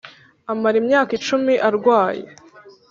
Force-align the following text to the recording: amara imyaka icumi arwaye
amara 0.51 0.75
imyaka 0.83 1.11
icumi 1.17 1.53
arwaye 1.67 2.25